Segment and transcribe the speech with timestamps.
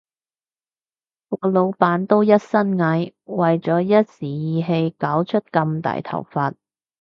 [1.29, 6.55] 個老闆都一身蟻，為咗一時意氣搞出咁大頭佛